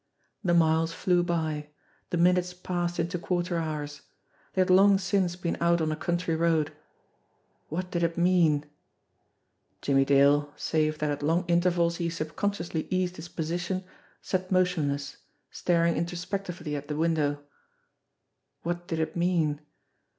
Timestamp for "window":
16.95-17.43